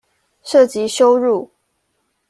[0.41, 1.51] 涉及羞辱